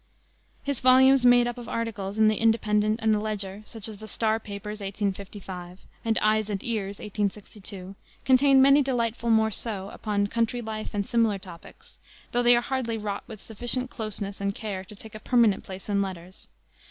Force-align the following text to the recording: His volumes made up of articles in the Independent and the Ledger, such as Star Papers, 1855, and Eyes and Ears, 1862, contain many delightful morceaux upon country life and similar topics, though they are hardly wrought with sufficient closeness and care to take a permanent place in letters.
His 0.63 0.79
volumes 0.79 1.27
made 1.27 1.47
up 1.47 1.59
of 1.59 1.69
articles 1.69 2.17
in 2.17 2.27
the 2.27 2.37
Independent 2.41 2.99
and 3.03 3.13
the 3.13 3.19
Ledger, 3.19 3.61
such 3.65 3.87
as 3.87 4.01
Star 4.09 4.39
Papers, 4.39 4.81
1855, 4.81 5.79
and 6.03 6.17
Eyes 6.23 6.49
and 6.49 6.63
Ears, 6.63 6.97
1862, 6.97 7.93
contain 8.25 8.63
many 8.63 8.81
delightful 8.81 9.29
morceaux 9.29 9.89
upon 9.93 10.25
country 10.25 10.59
life 10.63 10.95
and 10.95 11.05
similar 11.05 11.37
topics, 11.37 11.99
though 12.31 12.41
they 12.41 12.55
are 12.55 12.61
hardly 12.61 12.97
wrought 12.97 13.25
with 13.27 13.43
sufficient 13.43 13.91
closeness 13.91 14.41
and 14.41 14.55
care 14.55 14.83
to 14.85 14.95
take 14.95 15.13
a 15.13 15.19
permanent 15.19 15.63
place 15.63 15.87
in 15.87 16.01
letters. 16.01 16.47